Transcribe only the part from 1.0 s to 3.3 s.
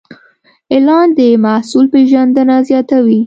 د محصول پیژندنه زیاتوي.